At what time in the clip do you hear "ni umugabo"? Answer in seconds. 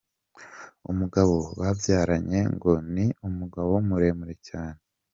2.93-3.71